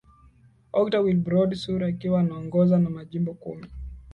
okta 0.79 0.99
wilbrod 1.03 1.53
sur 1.55 1.83
akiwa 1.83 2.19
anaongoza 2.19 2.79
na 2.79 2.89
majimbo 2.89 3.33
kumi 3.33 3.67